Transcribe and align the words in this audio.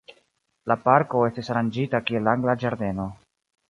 La 0.71 0.77
parko 0.85 1.23
estis 1.27 1.53
aranĝita 1.55 2.03
kiel 2.09 2.35
angla 2.37 2.61
ĝardeno. 2.67 3.11